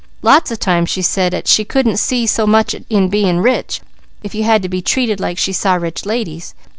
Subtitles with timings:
[0.23, 3.81] Lots of times she said 'at she couldn't see so much in bein' rich
[4.23, 6.55] if you had to be treated like she saw rich ladies.